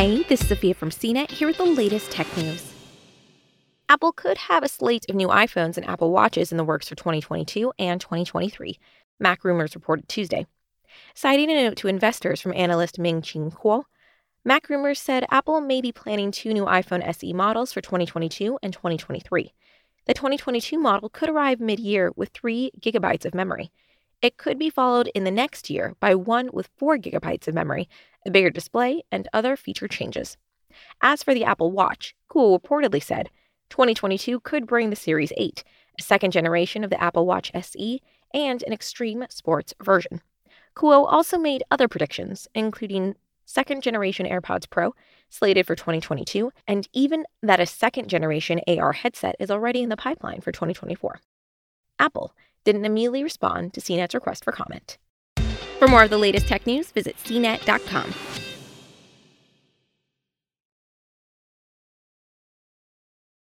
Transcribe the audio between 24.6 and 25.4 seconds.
followed in the